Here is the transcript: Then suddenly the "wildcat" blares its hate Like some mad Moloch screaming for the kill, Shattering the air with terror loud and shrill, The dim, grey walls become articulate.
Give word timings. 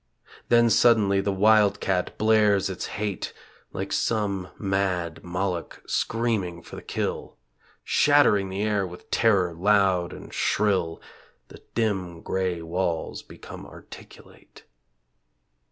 Then 0.49 0.71
suddenly 0.71 1.21
the 1.21 1.31
"wildcat" 1.31 2.17
blares 2.17 2.71
its 2.71 2.87
hate 2.97 3.33
Like 3.71 3.93
some 3.93 4.47
mad 4.57 5.23
Moloch 5.23 5.79
screaming 5.85 6.63
for 6.63 6.75
the 6.75 6.81
kill, 6.81 7.37
Shattering 7.83 8.49
the 8.49 8.63
air 8.63 8.87
with 8.87 9.11
terror 9.11 9.53
loud 9.53 10.11
and 10.11 10.33
shrill, 10.33 10.99
The 11.49 11.61
dim, 11.75 12.23
grey 12.23 12.63
walls 12.63 13.21
become 13.21 13.63
articulate. 13.67 14.63